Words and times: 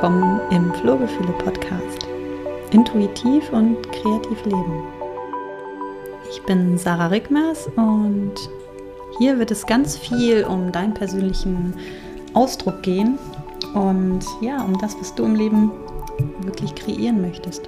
willkommen 0.00 0.40
im 0.52 0.72
Flohgefühle 0.74 1.32
Podcast. 1.38 2.06
Intuitiv 2.70 3.52
und 3.52 3.82
kreativ 3.90 4.44
leben. 4.44 4.84
Ich 6.30 6.40
bin 6.44 6.78
Sarah 6.78 7.08
Rickmers 7.08 7.66
und 7.74 8.34
hier 9.18 9.40
wird 9.40 9.50
es 9.50 9.66
ganz 9.66 9.96
viel 9.96 10.44
um 10.44 10.70
deinen 10.70 10.94
persönlichen 10.94 11.74
Ausdruck 12.32 12.80
gehen 12.84 13.18
und 13.74 14.24
ja, 14.40 14.62
um 14.62 14.78
das, 14.78 14.96
was 15.00 15.12
du 15.16 15.24
im 15.24 15.34
Leben 15.34 15.72
wirklich 16.42 16.76
kreieren 16.76 17.20
möchtest. 17.20 17.67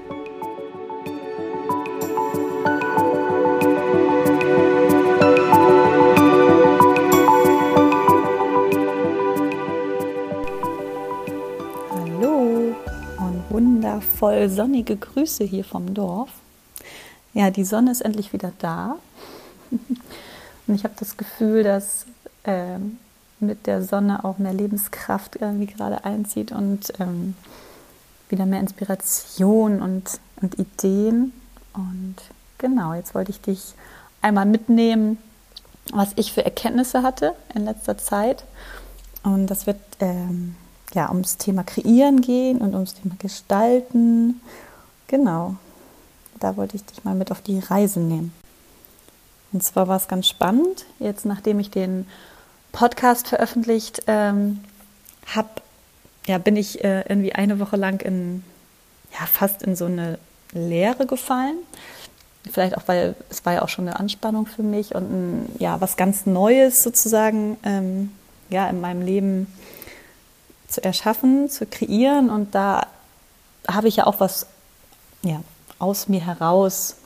Voll 14.20 14.50
sonnige 14.50 14.98
Grüße 14.98 15.44
hier 15.44 15.64
vom 15.64 15.94
Dorf. 15.94 16.29
Ja, 17.32 17.50
die 17.50 17.64
Sonne 17.64 17.90
ist 17.90 18.02
endlich 18.02 18.34
wieder 18.34 18.52
da. 18.58 18.96
Und 19.70 20.74
ich 20.74 20.84
habe 20.84 20.93
das 20.98 21.16
Gefühl, 21.16 21.62
dass 21.62 22.04
ähm, 22.44 22.98
mit 23.40 23.66
der 23.66 23.82
Sonne 23.82 24.22
auch 24.22 24.36
mehr 24.36 24.52
Lebenskraft 24.52 25.36
irgendwie 25.36 25.66
gerade 25.66 26.04
einzieht 26.04 26.52
und 26.52 26.93
ähm, 27.00 27.34
wieder 28.29 28.44
mehr 28.44 28.60
Inspiration 28.60 29.80
und, 29.80 30.21
und 30.43 30.58
Ideen. 30.58 31.32
Und 31.72 32.16
genau, 32.58 32.92
jetzt 32.92 33.14
wollte 33.14 33.30
ich 33.30 33.41
dich 33.41 33.74
einmal 34.20 34.44
mitnehmen, 34.44 35.16
was 35.92 36.12
ich 36.16 36.34
für 36.34 36.44
Erkenntnisse 36.44 37.02
hatte 37.02 37.32
in 37.55 37.64
letzter 37.64 37.96
Zeit. 37.96 38.44
Und 39.22 39.46
das 39.46 39.66
wird 39.66 39.80
ähm, 40.00 40.55
ja, 40.94 41.08
ums 41.08 41.36
Thema 41.36 41.62
Kreieren 41.64 42.20
gehen 42.20 42.58
und 42.58 42.74
ums 42.74 42.94
Thema 42.94 43.14
Gestalten. 43.19 44.41
Genau, 45.06 45.56
da 46.38 46.56
wollte 46.56 46.77
ich 46.77 46.84
dich 46.84 47.05
mal 47.05 47.14
mit 47.14 47.30
auf 47.30 47.41
die 47.41 47.58
Reise 47.58 48.00
nehmen. 48.00 48.33
Und 49.52 49.62
zwar 49.62 49.88
war 49.88 49.96
es 49.96 50.08
ganz 50.08 50.28
spannend, 50.28 50.86
jetzt 50.98 51.24
nachdem 51.24 51.58
ich 51.58 51.70
den 51.70 52.06
Podcast 52.72 53.28
veröffentlicht 53.28 54.02
ähm, 54.06 54.61
habe, 55.27 55.48
ja, 56.27 56.38
bin 56.38 56.56
ich 56.56 56.84
äh, 56.84 57.00
irgendwie 57.08 57.33
eine 57.33 57.58
Woche 57.58 57.77
lang 57.77 58.00
in, 58.02 58.44
ja, 59.12 59.27
fast 59.27 59.62
in 59.62 59.74
so 59.74 59.86
eine 59.86 60.18
Leere 60.52 61.06
gefallen. 61.06 61.56
Vielleicht 62.50 62.77
auch, 62.77 62.83
weil 62.86 63.16
es 63.28 63.44
war 63.44 63.55
ja 63.55 63.62
auch 63.62 63.68
schon 63.68 63.88
eine 63.88 63.98
Anspannung 63.98 64.46
für 64.46 64.62
mich 64.62 64.94
und 64.94 65.11
ein, 65.11 65.52
ja, 65.58 65.80
was 65.80 65.96
ganz 65.96 66.27
Neues 66.27 66.83
sozusagen 66.83 67.56
ähm, 67.64 68.12
ja, 68.48 68.68
in 68.68 68.80
meinem 68.80 69.02
Leben 69.02 69.46
zu 70.70 70.82
erschaffen, 70.82 71.50
zu 71.50 71.66
kreieren. 71.66 72.30
Und 72.30 72.54
da 72.54 72.86
habe 73.68 73.88
ich 73.88 73.96
ja 73.96 74.06
auch 74.06 74.20
was 74.20 74.46
ja, 75.22 75.42
aus 75.78 76.08
mir 76.08 76.24
heraus 76.24 76.96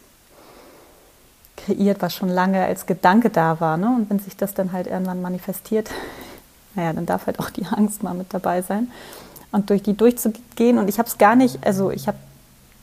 kreiert, 1.57 2.03
was 2.03 2.15
schon 2.15 2.29
lange 2.29 2.65
als 2.65 2.87
Gedanke 2.87 3.31
da 3.31 3.59
war. 3.61 3.77
Ne? 3.77 3.87
Und 3.87 4.11
wenn 4.11 4.19
sich 4.19 4.37
das 4.37 4.55
dann 4.55 4.73
halt 4.73 4.87
irgendwann 4.87 5.23
manifestiert, 5.23 5.91
naja, 6.75 6.93
dann 6.93 7.07
darf 7.07 7.27
halt 7.27 7.41
auch 7.41 7.51
die 7.51 7.67
Angst 7.67 8.03
mal 8.03 8.15
mit 8.15 8.33
dabei 8.33 8.63
sein. 8.63 8.93
Und 9.51 9.71
durch 9.71 9.83
die 9.83 9.97
durchzugehen. 9.97 10.79
Und 10.79 10.89
ich 10.89 10.99
habe 10.99 11.09
es 11.09 11.17
gar 11.17 11.37
nicht, 11.37 11.65
also 11.67 11.91
ich 11.91 12.07
habe 12.07 12.19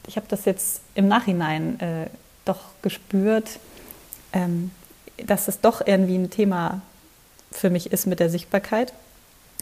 ich 0.08 0.18
hab 0.18 0.28
das 0.30 0.46
jetzt 0.46 0.82
im 0.96 1.08
Nachhinein 1.08 1.80
äh, 1.80 2.08
doch 2.44 2.60
gespürt, 2.82 3.60
ähm, 4.34 4.72
dass 5.18 5.48
es 5.48 5.60
doch 5.60 5.86
irgendwie 5.86 6.16
ein 6.16 6.30
Thema 6.32 6.82
für 7.52 7.70
mich 7.70 7.92
ist 7.92 8.08
mit 8.08 8.20
der 8.20 8.30
Sichtbarkeit 8.30 8.94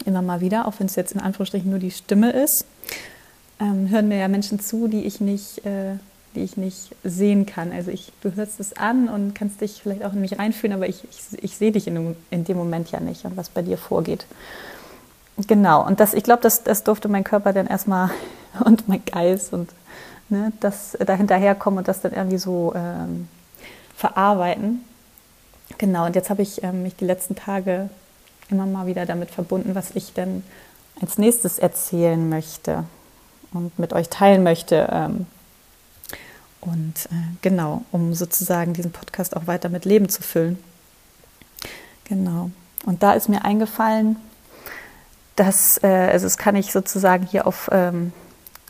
immer 0.06 0.22
mal 0.22 0.40
wieder, 0.40 0.66
auch 0.66 0.74
wenn 0.78 0.86
es 0.86 0.96
jetzt 0.96 1.12
in 1.12 1.20
Anführungsstrichen 1.20 1.70
nur 1.70 1.78
die 1.78 1.90
Stimme 1.90 2.30
ist, 2.30 2.66
ähm, 3.60 3.90
hören 3.90 4.08
mir 4.08 4.18
ja 4.18 4.28
Menschen 4.28 4.60
zu, 4.60 4.88
die 4.88 5.04
ich 5.04 5.20
nicht, 5.20 5.64
äh, 5.66 5.96
die 6.34 6.40
ich 6.40 6.56
nicht 6.56 6.94
sehen 7.04 7.46
kann. 7.46 7.72
Also 7.72 7.90
ich, 7.90 8.12
du 8.22 8.34
hörst 8.34 8.60
es 8.60 8.76
an 8.76 9.08
und 9.08 9.34
kannst 9.34 9.60
dich 9.60 9.80
vielleicht 9.82 10.04
auch 10.04 10.12
in 10.12 10.20
mich 10.20 10.38
reinfühlen, 10.38 10.74
aber 10.74 10.88
ich, 10.88 11.04
ich, 11.04 11.42
ich 11.44 11.56
sehe 11.56 11.72
dich 11.72 11.86
in 11.86 11.94
dem, 11.94 12.16
in 12.30 12.44
dem 12.44 12.56
Moment 12.56 12.90
ja 12.90 13.00
nicht 13.00 13.24
und 13.24 13.36
was 13.36 13.48
bei 13.48 13.62
dir 13.62 13.76
vorgeht. 13.76 14.26
Genau, 15.46 15.86
und 15.86 16.00
das, 16.00 16.14
ich 16.14 16.24
glaube, 16.24 16.42
das, 16.42 16.64
das 16.64 16.84
durfte 16.84 17.08
mein 17.08 17.24
Körper 17.24 17.52
dann 17.52 17.66
erstmal 17.66 18.10
und 18.64 18.88
mein 18.88 19.04
Geist 19.04 19.52
und 19.52 19.70
ne, 20.28 20.52
das 20.60 20.96
da 21.04 21.14
hinterherkommen 21.14 21.78
und 21.78 21.88
das 21.88 22.00
dann 22.00 22.12
irgendwie 22.12 22.38
so 22.38 22.72
ähm, 22.74 23.28
verarbeiten. 23.96 24.84
Genau, 25.78 26.06
und 26.06 26.14
jetzt 26.14 26.30
habe 26.30 26.42
ich 26.42 26.62
ähm, 26.62 26.82
mich 26.82 26.96
die 26.96 27.04
letzten 27.04 27.36
Tage 27.36 27.88
immer 28.50 28.66
mal 28.66 28.86
wieder 28.86 29.06
damit 29.06 29.30
verbunden, 29.30 29.74
was 29.74 29.92
ich 29.94 30.12
denn 30.12 30.42
als 31.00 31.18
nächstes 31.18 31.58
erzählen 31.58 32.28
möchte 32.28 32.84
und 33.52 33.78
mit 33.78 33.92
euch 33.92 34.08
teilen 34.08 34.42
möchte. 34.42 34.88
Ähm, 34.92 35.26
und 36.60 37.06
äh, 37.06 37.36
genau, 37.40 37.82
um 37.90 38.14
sozusagen 38.14 38.74
diesen 38.74 38.92
Podcast 38.92 39.36
auch 39.36 39.46
weiter 39.46 39.68
mit 39.68 39.84
Leben 39.84 40.08
zu 40.08 40.22
füllen. 40.22 40.58
Genau. 42.04 42.50
Und 42.84 43.02
da 43.02 43.12
ist 43.12 43.28
mir 43.28 43.44
eingefallen, 43.44 44.16
dass, 45.36 45.82
äh, 45.82 45.86
also 45.86 46.26
das 46.26 46.36
kann 46.36 46.56
ich 46.56 46.72
sozusagen 46.72 47.24
hier 47.24 47.46
auf, 47.46 47.70
ähm, 47.72 48.12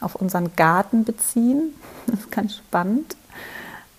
auf 0.01 0.15
unseren 0.15 0.55
Garten 0.57 1.05
beziehen. 1.05 1.75
Das 2.07 2.21
ist 2.21 2.33
ganz 2.33 2.57
spannend. 2.57 3.15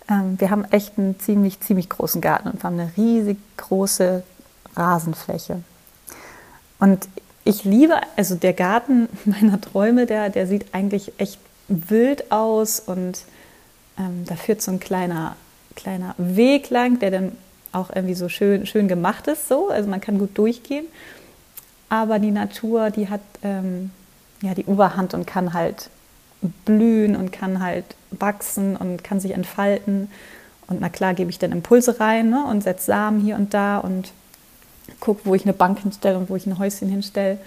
Ähm, 0.10 0.38
wir 0.40 0.50
haben 0.50 0.66
echt 0.66 0.98
einen 0.98 1.18
ziemlich, 1.20 1.62
ziemlich 1.62 1.88
großen 1.88 2.20
Garten 2.20 2.50
und 2.50 2.62
wir 2.62 2.64
haben 2.64 2.80
eine 2.80 2.92
riesig 2.98 3.38
große 3.56 4.24
Rasenfläche. 4.76 5.64
Und 6.82 7.08
ich 7.46 7.64
liebe, 7.64 7.94
also 8.18 8.36
der 8.36 8.54
Garten 8.54 9.08
meiner 9.26 9.62
Träume, 9.62 10.06
der, 10.06 10.30
der 10.30 10.48
sieht 10.48 10.74
eigentlich 10.74 11.14
echt 11.18 11.40
wild 11.70 12.32
aus 12.32 12.82
und 12.82 13.24
ähm, 13.98 14.26
da 14.26 14.36
führt 14.36 14.62
so 14.62 14.72
ein 14.72 14.82
kleiner, 14.82 15.38
kleiner 15.76 16.16
Weg 16.18 16.70
lang, 16.70 17.00
der 17.00 17.12
dann 17.12 17.32
auch 17.72 17.90
irgendwie 17.96 18.16
so 18.16 18.28
schön, 18.28 18.66
schön 18.66 18.90
gemacht 18.90 19.28
ist, 19.28 19.48
so. 19.48 19.70
Also 19.70 19.90
man 19.90 20.02
kann 20.02 20.18
gut 20.18 20.38
durchgehen. 20.38 20.86
Aber 21.88 22.20
die 22.20 22.32
Natur, 22.32 22.90
die 22.90 23.10
hat 23.10 23.22
ähm, 23.44 23.92
ja 24.42 24.54
die 24.54 24.66
Oberhand 24.66 25.14
und 25.14 25.28
kann 25.28 25.54
halt 25.54 25.90
blühen 26.66 27.16
und 27.16 27.32
kann 27.32 27.62
halt 27.62 27.86
wachsen 28.10 28.76
und 28.76 29.04
kann 29.04 29.20
sich 29.20 29.32
entfalten. 29.32 30.10
Und 30.68 30.82
na 30.82 30.90
klar 30.90 31.14
gebe 31.14 31.30
ich 31.30 31.38
dann 31.38 31.52
Impulse 31.52 32.00
rein 32.00 32.30
ne, 32.30 32.44
und 32.46 32.64
setze 32.64 32.88
Samen 32.88 33.22
hier 33.22 33.36
und 33.36 33.54
da 33.54 33.78
und 33.78 34.12
gucke, 35.00 35.22
wo 35.26 35.36
ich 35.36 35.44
eine 35.44 35.54
Bank 35.54 35.80
hinstelle 35.80 36.18
und 36.18 36.30
wo 36.30 36.36
ich 36.36 36.46
ein 36.46 36.60
Häuschen 36.60 36.90
hinstelle. 36.90 37.38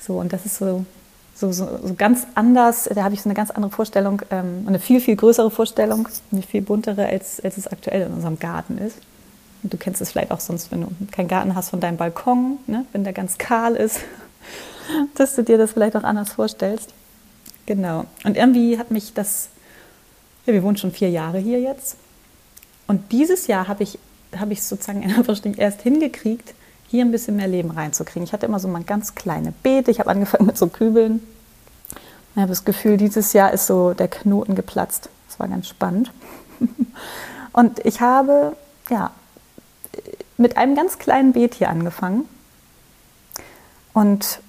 So, 0.00 0.18
und 0.18 0.32
das 0.32 0.44
ist 0.46 0.56
so, 0.56 0.84
so, 1.34 1.52
so, 1.52 1.78
so 1.82 1.94
ganz 1.94 2.26
anders. 2.34 2.88
Da 2.92 3.04
habe 3.04 3.14
ich 3.14 3.22
so 3.22 3.28
eine 3.28 3.34
ganz 3.34 3.50
andere 3.50 3.70
Vorstellung, 3.70 4.22
ähm, 4.30 4.64
eine 4.66 4.78
viel, 4.78 5.00
viel 5.00 5.16
größere 5.16 5.50
Vorstellung, 5.50 6.08
eine 6.30 6.42
viel 6.42 6.62
buntere, 6.62 7.06
als, 7.06 7.40
als 7.40 7.56
es 7.56 7.66
aktuell 7.66 8.02
in 8.02 8.12
unserem 8.12 8.38
Garten 8.38 8.78
ist. 8.78 8.98
Und 9.62 9.72
du 9.72 9.76
kennst 9.76 10.00
es 10.00 10.10
vielleicht 10.10 10.32
auch 10.32 10.40
sonst, 10.40 10.72
wenn 10.72 10.82
du 10.82 10.88
keinen 11.12 11.28
Garten 11.28 11.54
hast 11.54 11.70
von 11.70 11.80
deinem 11.80 11.96
Balkon, 11.96 12.58
ne? 12.66 12.84
wenn 12.92 13.04
der 13.04 13.12
ganz 13.12 13.38
kahl 13.38 13.76
ist, 13.76 14.00
dass 15.14 15.36
du 15.36 15.44
dir 15.44 15.58
das 15.58 15.72
vielleicht 15.72 15.96
auch 15.96 16.02
anders 16.02 16.32
vorstellst. 16.32 16.92
Genau. 17.66 18.06
Und 18.24 18.36
irgendwie 18.36 18.78
hat 18.78 18.90
mich 18.90 19.14
das, 19.14 19.48
ja, 20.46 20.52
wir 20.52 20.62
wohnen 20.64 20.76
schon 20.76 20.90
vier 20.90 21.10
Jahre 21.10 21.38
hier 21.38 21.60
jetzt. 21.60 21.96
Und 22.88 23.12
dieses 23.12 23.46
Jahr 23.46 23.68
habe 23.68 23.84
ich 23.84 23.98
habe 24.38 24.52
ich 24.52 24.62
sozusagen 24.62 25.02
erst 25.56 25.82
hingekriegt, 25.82 26.54
hier 26.88 27.04
ein 27.04 27.10
bisschen 27.10 27.36
mehr 27.36 27.48
Leben 27.48 27.70
reinzukriegen. 27.70 28.24
Ich 28.24 28.32
hatte 28.32 28.46
immer 28.46 28.58
so 28.60 28.68
mal 28.68 28.82
ganz 28.84 29.14
kleine 29.14 29.52
Beete. 29.62 29.90
Ich 29.90 29.98
habe 29.98 30.10
angefangen 30.10 30.46
mit 30.46 30.58
so 30.58 30.68
Kübeln. 30.68 31.22
Ich 32.34 32.40
habe 32.40 32.48
das 32.48 32.64
Gefühl, 32.64 32.96
dieses 32.96 33.32
Jahr 33.32 33.52
ist 33.52 33.66
so 33.66 33.94
der 33.94 34.08
Knoten 34.08 34.54
geplatzt. 34.54 35.08
Das 35.28 35.38
war 35.40 35.48
ganz 35.48 35.68
spannend. 35.68 36.12
Und 37.52 37.84
ich 37.84 38.00
habe 38.00 38.56
ja 38.90 39.10
mit 40.36 40.56
einem 40.56 40.74
ganz 40.74 40.98
kleinen 40.98 41.32
Beet 41.32 41.54
hier 41.54 41.68
angefangen 41.68 42.28
und 43.92 44.40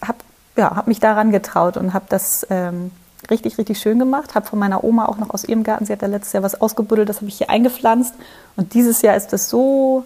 habe 0.00 0.18
ja, 0.56 0.76
hab 0.76 0.86
mich 0.86 1.00
daran 1.00 1.32
getraut 1.32 1.76
und 1.76 1.92
habe 1.92 2.06
das 2.08 2.46
ähm, 2.50 2.92
richtig, 3.30 3.58
richtig 3.58 3.78
schön 3.78 3.98
gemacht. 3.98 4.34
Habe 4.34 4.46
von 4.46 4.58
meiner 4.58 4.84
Oma 4.84 5.06
auch 5.06 5.18
noch 5.18 5.30
aus 5.30 5.44
ihrem 5.44 5.62
Garten, 5.62 5.86
sie 5.86 5.92
hat 5.92 6.02
da 6.02 6.06
letztes 6.06 6.32
Jahr 6.32 6.42
was 6.42 6.60
ausgebuddelt, 6.60 7.08
das 7.08 7.16
habe 7.16 7.28
ich 7.28 7.38
hier 7.38 7.50
eingepflanzt. 7.50 8.14
Und 8.56 8.74
dieses 8.74 9.02
Jahr 9.02 9.16
ist 9.16 9.32
das 9.32 9.48
so, 9.48 10.04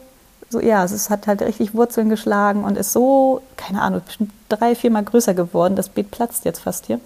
so 0.50 0.60
ja, 0.60 0.84
es 0.84 1.10
hat 1.10 1.26
halt 1.26 1.42
richtig 1.42 1.74
Wurzeln 1.74 2.08
geschlagen 2.08 2.64
und 2.64 2.76
ist 2.76 2.92
so, 2.92 3.42
keine 3.56 3.82
Ahnung, 3.82 4.02
bestimmt 4.04 4.32
drei, 4.48 4.74
viermal 4.74 5.04
größer 5.04 5.34
geworden. 5.34 5.76
Das 5.76 5.88
Beet 5.88 6.10
platzt 6.10 6.44
jetzt 6.44 6.60
fast 6.60 6.86
hier. 6.86 7.00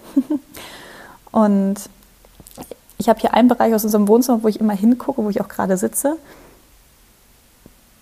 und 1.31 1.75
ich 2.97 3.09
habe 3.09 3.19
hier 3.19 3.33
einen 3.33 3.47
Bereich 3.47 3.73
aus 3.73 3.83
unserem 3.83 4.07
Wohnzimmer, 4.07 4.43
wo 4.43 4.47
ich 4.47 4.59
immer 4.59 4.73
hingucke, 4.73 5.23
wo 5.23 5.29
ich 5.29 5.41
auch 5.41 5.47
gerade 5.47 5.75
sitze, 5.77 6.17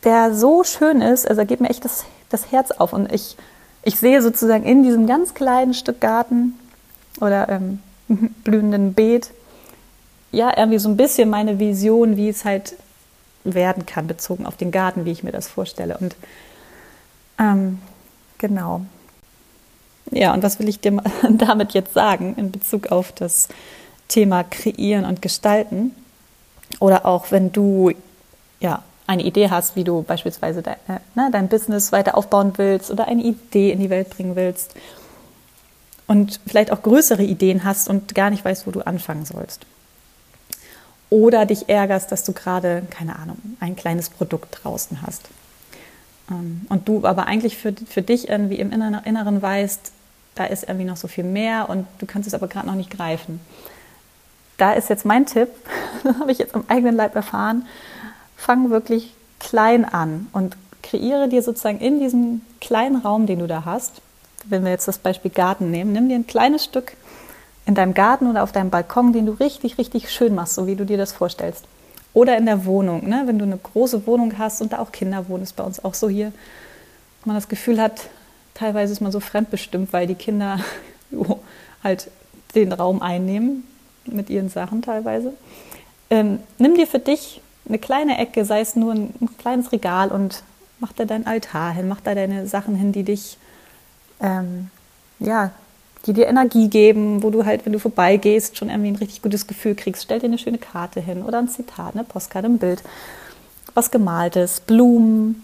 der 0.04 0.34
so 0.34 0.64
schön 0.64 1.02
ist, 1.02 1.28
also 1.28 1.42
da 1.42 1.46
geht 1.46 1.62
mir 1.62 1.70
echt 1.70 1.86
das, 1.86 2.06
das 2.30 2.52
Herz 2.52 2.72
auf. 2.72 2.94
Und 2.94 3.12
ich, 3.12 3.38
ich 3.84 3.98
sehe 3.98 4.22
sozusagen 4.22 4.64
in 4.64 4.84
diesem 4.84 5.08
ganz 5.08 5.34
kleinen 5.34 5.74
Stück 5.74 6.02
Garten 6.02 6.58
oder 7.22 7.50
ähm, 7.50 7.80
blühenden 8.44 8.94
Beet, 8.94 9.32
ja, 10.32 10.56
irgendwie 10.56 10.80
so 10.80 10.90
ein 10.90 10.98
bisschen 10.98 11.30
meine 11.30 11.60
Vision, 11.60 12.18
wie 12.18 12.30
es 12.30 12.46
halt 12.46 12.76
werden 13.44 13.86
kann, 13.86 14.08
bezogen 14.08 14.46
auf 14.46 14.58
den 14.58 14.72
Garten, 14.72 15.06
wie 15.06 15.12
ich 15.12 15.24
mir 15.24 15.32
das 15.32 15.48
vorstelle. 15.48 15.98
Und 15.98 16.16
ähm, 17.40 17.80
genau. 18.38 18.82
Ja, 20.12 20.34
und 20.34 20.44
was 20.44 20.60
will 20.60 20.68
ich 20.68 20.80
dir 20.80 21.02
damit 21.30 21.74
jetzt 21.74 21.94
sagen 21.94 22.36
in 22.38 22.52
Bezug 22.52 22.92
auf 22.92 23.12
das 23.12 23.48
Thema 24.08 24.44
Kreieren 24.44 25.06
und 25.06 25.22
Gestalten? 25.22 25.96
Oder 26.80 27.06
auch 27.06 27.32
wenn 27.32 27.52
du 27.52 27.92
ja 28.60 28.84
eine 29.08 29.24
Idee 29.24 29.50
hast, 29.50 29.76
wie 29.76 29.84
du 29.84 30.04
beispielsweise 30.04 30.62
dein, 30.62 30.76
äh, 30.88 31.00
ne, 31.16 31.30
dein 31.32 31.48
Business 31.48 31.92
weiter 31.92 32.16
aufbauen 32.16 32.54
willst 32.58 32.92
oder 32.92 33.08
eine 33.08 33.24
Idee 33.24 33.72
in 33.72 33.80
die 33.80 33.90
Welt 33.90 34.12
bringen 34.12 34.36
willst 34.36 34.76
und 36.10 36.40
vielleicht 36.48 36.72
auch 36.72 36.82
größere 36.82 37.22
Ideen 37.22 37.64
hast 37.64 37.88
und 37.88 38.16
gar 38.16 38.32
nicht 38.32 38.44
weißt, 38.44 38.66
wo 38.66 38.72
du 38.72 38.82
anfangen 38.82 39.26
sollst. 39.26 39.68
Oder 41.12 41.46
dich 41.46 41.70
ärgerst, 41.70 42.12
dass 42.12 42.24
du 42.24 42.34
gerade, 42.34 42.82
keine 42.90 43.20
Ahnung, 43.20 43.38
ein 43.60 43.76
kleines 43.76 44.10
Produkt 44.10 44.58
draußen 44.64 45.04
hast. 45.04 45.30
Ähm, 46.32 46.66
und 46.68 46.88
du 46.88 47.06
aber 47.06 47.28
eigentlich 47.28 47.58
für, 47.58 47.76
für 47.88 48.02
dich 48.02 48.28
irgendwie 48.28 48.56
im 48.56 48.72
Inneren 48.72 49.40
weißt, 49.40 49.92
da 50.34 50.46
ist 50.46 50.64
irgendwie 50.64 50.86
noch 50.86 50.98
so 50.98 51.08
viel 51.08 51.24
mehr 51.24 51.70
und 51.70 51.86
du 52.00 52.08
kannst 52.08 52.28
es 52.28 52.34
aber 52.34 52.48
gerade 52.48 52.66
noch 52.66 52.76
nicht 52.76 52.90
greifen. 52.90 53.40
Da 54.58 54.74
ist 54.74 54.90
jetzt 54.90 55.06
mein 55.06 55.28
Tipp, 55.28 55.50
habe 56.20 56.32
ich 56.32 56.40
jetzt 56.40 56.56
am 56.56 56.64
eigenen 56.70 56.96
Leib 56.96 57.16
erfahren, 57.16 57.68
fang 58.36 58.72
wirklich 58.72 59.14
klein 59.40 59.86
an 59.86 60.26
und 60.34 60.58
kreiere 60.82 61.30
dir 61.30 61.44
sozusagen 61.44 61.80
in 61.80 62.00
diesem 62.00 62.42
kleinen 62.60 62.96
Raum, 62.96 63.28
den 63.28 63.38
du 63.38 63.46
da 63.46 63.64
hast, 63.64 64.02
wenn 64.46 64.64
wir 64.64 64.72
jetzt 64.72 64.88
das 64.88 64.98
Beispiel 64.98 65.32
Garten 65.32 65.72
nehmen, 65.72 65.92
nimm 65.92 66.10
dir 66.10 66.16
ein 66.16 66.28
kleines 66.28 66.64
Stück 66.64 66.94
in 67.66 67.76
deinem 67.76 67.94
Garten 67.94 68.28
oder 68.28 68.44
auf 68.44 68.52
deinem 68.52 68.70
Balkon, 68.70 69.14
den 69.14 69.26
du 69.26 69.34
richtig, 69.34 69.78
richtig 69.78 70.12
schön 70.12 70.36
machst, 70.36 70.56
so 70.56 70.68
wie 70.68 70.76
du 70.76 70.86
dir 70.86 70.98
das 70.98 71.12
vorstellst. 71.12 71.66
Oder 72.14 72.38
in 72.38 72.46
der 72.46 72.66
Wohnung, 72.66 73.08
ne? 73.08 73.24
wenn 73.26 73.38
du 73.38 73.46
eine 73.46 73.58
große 73.58 74.08
Wohnung 74.08 74.38
hast 74.38 74.62
und 74.62 74.74
da 74.74 74.80
auch 74.80 74.92
Kinder 74.92 75.30
wohnen, 75.30 75.44
ist 75.44 75.56
bei 75.56 75.64
uns 75.64 75.84
auch 75.84 75.94
so 75.94 76.10
hier, 76.10 76.32
man 77.26 77.36
das 77.36 77.48
Gefühl 77.48 77.82
hat, 77.82 78.10
teilweise 78.54 78.94
ist 78.94 79.02
man 79.02 79.12
so 79.12 79.20
fremdbestimmt, 79.20 79.94
weil 79.94 80.08
die 80.08 80.16
Kinder 80.16 80.60
jo, 81.12 81.40
halt 81.84 82.10
den 82.56 82.74
Raum 82.74 83.02
einnehmen 83.02 83.64
mit 84.06 84.30
ihren 84.30 84.50
Sachen 84.50 84.82
teilweise. 84.82 85.34
Ähm, 86.10 86.40
nimm 86.58 86.76
dir 86.76 86.88
für 86.88 87.00
dich 87.00 87.42
eine 87.68 87.78
kleine 87.78 88.18
Ecke, 88.18 88.46
sei 88.46 88.62
es 88.62 88.76
nur 88.76 88.94
ein, 88.94 89.14
ein, 89.22 89.38
kleines 89.38 89.72
Regal 89.72 90.12
und 90.12 90.44
mach 90.80 90.94
da 90.94 91.06
deinen 91.06 91.28
Altar 91.28 91.72
hin, 91.72 91.88
mach 91.88 92.02
da 92.02 92.16
deine 92.16 92.48
Sachen 92.48 92.76
hin, 92.76 92.92
die 92.92 93.04
dich, 93.04 93.38
ähm, 94.20 94.70
ja, 95.20 95.52
die 96.06 96.14
dir 96.14 96.28
Energie 96.28 96.70
geben, 96.70 97.24
wo 97.24 97.30
du 97.30 97.46
halt, 97.46 97.66
wenn 97.66 97.74
du 97.74 97.80
vorbeigehst, 97.80 98.58
schon 98.58 98.70
irgendwie 98.70 98.92
ein 98.92 98.96
richtig 98.96 99.22
gutes 99.22 99.48
Gefühl 99.48 99.76
kriegst. 99.76 100.04
Stell 100.04 100.20
dir 100.20 100.28
eine 100.28 100.38
schöne 100.38 100.58
Karte 100.58 101.02
hin 101.02 101.24
oder 101.24 101.40
ein 101.40 101.50
Zitat, 101.50 101.94
eine 101.94 102.04
Postkarte, 102.04 102.48
ein 102.48 102.58
Bild, 102.58 102.82
was 103.74 103.92
gemaltes, 103.92 104.62
Blumen. 104.62 105.44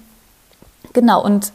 Genau, 0.94 1.24
und 1.24 1.52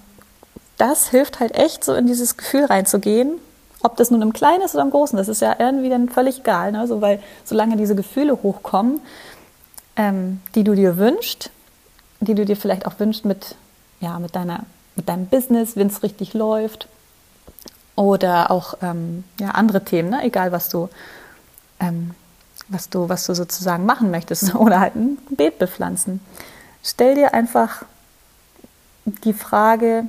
das 0.76 1.08
hilft 1.08 1.40
halt 1.40 1.54
echt, 1.54 1.84
so 1.84 1.94
in 1.94 2.06
dieses 2.06 2.36
Gefühl 2.36 2.64
reinzugehen. 2.64 3.38
Ob 3.82 3.96
das 3.96 4.10
nun 4.10 4.20
im 4.20 4.34
Kleinen 4.34 4.62
ist 4.62 4.74
oder 4.74 4.84
im 4.84 4.90
Großen, 4.90 5.16
das 5.16 5.28
ist 5.28 5.40
ja 5.40 5.56
irgendwie 5.58 5.88
dann 5.88 6.10
völlig 6.10 6.40
egal, 6.40 6.72
ne? 6.72 6.86
so, 6.86 7.00
weil 7.00 7.22
solange 7.44 7.76
diese 7.76 7.94
Gefühle 7.94 8.42
hochkommen, 8.42 9.00
ähm, 9.96 10.40
die 10.54 10.64
du 10.64 10.74
dir 10.74 10.98
wünschst, 10.98 11.50
die 12.20 12.34
du 12.34 12.44
dir 12.44 12.56
vielleicht 12.56 12.86
auch 12.86 12.98
wünschst 12.98 13.24
mit, 13.24 13.56
ja, 14.00 14.18
mit, 14.18 14.36
deiner, 14.36 14.64
mit 14.96 15.08
deinem 15.08 15.26
Business, 15.26 15.76
wenn 15.76 15.86
es 15.86 16.02
richtig 16.02 16.34
läuft. 16.34 16.88
Oder 18.00 18.50
auch 18.50 18.78
ähm, 18.82 19.24
ja, 19.38 19.50
andere 19.50 19.84
Themen, 19.84 20.10
ne? 20.10 20.24
egal 20.24 20.52
was 20.52 20.68
du, 20.68 20.88
ähm, 21.80 22.12
was, 22.68 22.88
du, 22.88 23.08
was 23.08 23.26
du 23.26 23.34
sozusagen 23.34 23.84
machen 23.84 24.10
möchtest. 24.10 24.54
Oder 24.54 24.80
halt 24.80 24.94
ein 24.96 25.18
Beet 25.30 25.58
bepflanzen. 25.58 26.20
Stell 26.82 27.14
dir 27.14 27.34
einfach 27.34 27.84
die 29.04 29.34
Frage, 29.34 30.04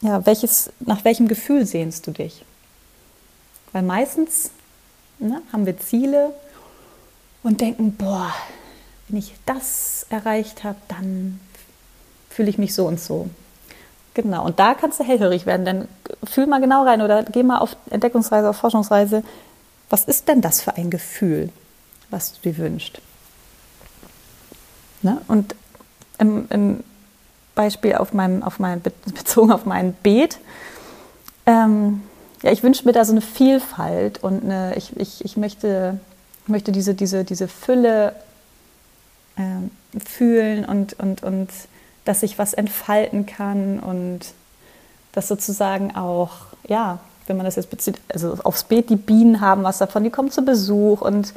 ja, 0.00 0.26
welches, 0.26 0.72
nach 0.80 1.04
welchem 1.04 1.28
Gefühl 1.28 1.66
sehnst 1.66 2.06
du 2.06 2.10
dich? 2.10 2.44
Weil 3.72 3.82
meistens 3.82 4.50
ne, 5.18 5.40
haben 5.52 5.66
wir 5.66 5.78
Ziele, 5.78 6.32
und 7.44 7.60
denken, 7.60 7.94
boah, 7.94 8.34
wenn 9.06 9.18
ich 9.18 9.34
das 9.46 10.06
erreicht 10.08 10.64
habe, 10.64 10.78
dann 10.88 11.38
fühle 12.30 12.48
ich 12.48 12.58
mich 12.58 12.74
so 12.74 12.86
und 12.86 12.98
so. 12.98 13.28
Genau, 14.14 14.44
und 14.44 14.58
da 14.60 14.74
kannst 14.74 15.00
du 15.00 15.04
hellhörig 15.04 15.44
werden, 15.44 15.64
denn 15.64 15.88
fühl 16.22 16.46
mal 16.46 16.60
genau 16.60 16.84
rein 16.84 17.02
oder 17.02 17.24
geh 17.24 17.42
mal 17.42 17.58
auf 17.58 17.76
Entdeckungsreise, 17.90 18.48
auf 18.48 18.56
Forschungsreise. 18.56 19.24
Was 19.90 20.04
ist 20.04 20.28
denn 20.28 20.40
das 20.40 20.60
für 20.60 20.76
ein 20.76 20.90
Gefühl, 20.90 21.50
was 22.10 22.32
du 22.32 22.40
dir 22.42 22.56
wünschst? 22.58 23.00
Ne? 25.02 25.20
Und 25.28 25.54
im, 26.18 26.46
im, 26.50 26.84
Beispiel 27.56 27.94
auf 27.94 28.12
mein, 28.12 28.42
auf 28.42 28.58
mein, 28.58 28.82
bezogen 29.04 29.52
auf 29.52 29.64
mein 29.64 29.92
Beet, 29.94 30.38
ähm, 31.46 32.02
ja, 32.42 32.50
ich 32.50 32.62
wünsche 32.62 32.84
mir 32.84 32.92
da 32.92 33.04
so 33.04 33.12
eine 33.12 33.20
Vielfalt 33.20 34.22
und 34.22 34.44
eine, 34.44 34.74
ich, 34.76 34.96
ich, 34.96 35.24
ich 35.24 35.36
möchte 35.36 35.98
möchte 36.46 36.72
diese, 36.72 36.94
diese, 36.94 37.24
diese 37.24 37.48
Fülle 37.48 38.14
äh, 39.36 40.00
fühlen 40.04 40.64
und, 40.64 40.94
und, 40.94 41.22
und 41.22 41.48
dass 42.04 42.20
sich 42.20 42.38
was 42.38 42.54
entfalten 42.54 43.26
kann 43.26 43.78
und 43.80 44.20
dass 45.12 45.28
sozusagen 45.28 45.94
auch, 45.96 46.30
ja, 46.66 46.98
wenn 47.26 47.36
man 47.36 47.46
das 47.46 47.56
jetzt 47.56 47.70
bezieht, 47.70 48.00
also 48.12 48.36
aufs 48.42 48.64
Beet, 48.64 48.90
die 48.90 48.96
Bienen 48.96 49.40
haben 49.40 49.62
was 49.62 49.78
davon, 49.78 50.04
die 50.04 50.10
kommen 50.10 50.30
zu 50.30 50.44
Besuch 50.44 51.00
und 51.00 51.32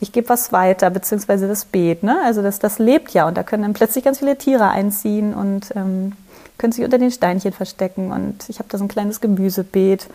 ich 0.00 0.12
gebe 0.12 0.28
was 0.28 0.52
weiter, 0.52 0.90
beziehungsweise 0.90 1.48
das 1.48 1.64
Beet, 1.64 2.02
ne? 2.02 2.20
Also 2.24 2.42
das, 2.42 2.58
das 2.58 2.78
lebt 2.78 3.12
ja 3.12 3.26
und 3.26 3.36
da 3.36 3.42
können 3.42 3.62
dann 3.62 3.72
plötzlich 3.72 4.04
ganz 4.04 4.18
viele 4.18 4.36
Tiere 4.36 4.68
einziehen 4.68 5.34
und 5.34 5.74
ähm, 5.74 6.12
können 6.58 6.72
sich 6.72 6.84
unter 6.84 6.98
den 6.98 7.10
Steinchen 7.10 7.52
verstecken. 7.52 8.12
Und 8.12 8.48
ich 8.48 8.58
habe 8.58 8.68
da 8.68 8.78
so 8.78 8.84
ein 8.84 8.88
kleines 8.88 9.20
Gemüsebeet, 9.20 10.06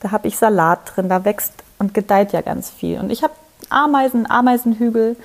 da 0.00 0.10
habe 0.10 0.28
ich 0.28 0.36
Salat 0.36 0.80
drin, 0.94 1.08
da 1.08 1.24
wächst 1.24 1.52
und 1.78 1.94
gedeiht 1.94 2.32
ja 2.32 2.40
ganz 2.40 2.70
viel. 2.70 2.98
Und 2.98 3.10
ich 3.10 3.22
habe 3.22 3.34
Ameisen, 3.68 4.28
Ameisenhügel 4.30 5.16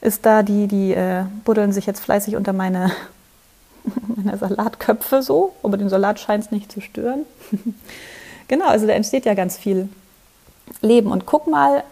ist 0.00 0.24
da, 0.24 0.42
die, 0.42 0.66
die 0.66 0.94
äh, 0.94 1.24
buddeln 1.44 1.72
sich 1.72 1.86
jetzt 1.86 2.00
fleißig 2.00 2.36
unter 2.36 2.52
meine, 2.52 2.90
meine 4.16 4.36
Salatköpfe 4.36 5.22
so, 5.22 5.54
aber 5.62 5.76
den 5.76 5.88
Salat 5.88 6.20
scheint 6.20 6.44
es 6.44 6.50
nicht 6.50 6.70
zu 6.70 6.80
stören. 6.80 7.24
genau, 8.48 8.66
also 8.66 8.86
da 8.86 8.92
entsteht 8.92 9.24
ja 9.24 9.34
ganz 9.34 9.56
viel 9.56 9.88
Leben. 10.80 11.10
Und 11.10 11.26
guck 11.26 11.46
mal, 11.46 11.84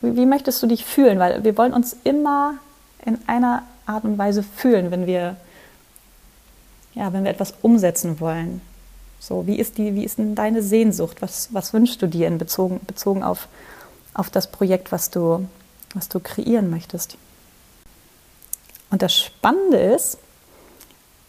wie, 0.00 0.16
wie 0.16 0.26
möchtest 0.26 0.62
du 0.62 0.66
dich 0.66 0.84
fühlen? 0.84 1.18
Weil 1.18 1.44
wir 1.44 1.56
wollen 1.56 1.72
uns 1.72 1.96
immer 2.04 2.54
in 3.04 3.18
einer 3.26 3.62
Art 3.86 4.04
und 4.04 4.18
Weise 4.18 4.42
fühlen, 4.42 4.90
wenn 4.90 5.06
wir, 5.06 5.36
ja, 6.94 7.12
wenn 7.12 7.24
wir 7.24 7.30
etwas 7.30 7.54
umsetzen 7.62 8.20
wollen. 8.20 8.60
So, 9.18 9.46
wie 9.46 9.56
ist, 9.56 9.78
die, 9.78 9.94
wie 9.94 10.04
ist 10.04 10.18
denn 10.18 10.34
deine 10.34 10.62
Sehnsucht? 10.62 11.22
Was, 11.22 11.54
was 11.54 11.72
wünschst 11.72 12.02
du 12.02 12.08
dir 12.08 12.26
in 12.26 12.38
bezogen, 12.38 12.80
bezogen 12.86 13.22
auf, 13.22 13.48
auf 14.14 14.30
das 14.30 14.50
Projekt, 14.50 14.92
was 14.92 15.10
du, 15.10 15.46
was 15.94 16.08
du 16.08 16.20
kreieren 16.20 16.70
möchtest. 16.70 17.16
Und 18.90 19.00
das 19.00 19.14
Spannende 19.14 19.78
ist, 19.78 20.18